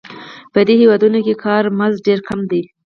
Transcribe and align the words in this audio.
په 0.53 0.59
دې 0.67 0.73
هېوادونو 0.81 1.19
کې 1.25 1.33
کاري 1.43 1.69
مزد 1.79 2.05
ډېر 2.07 2.19
کم 2.27 2.39
دی 2.51 2.61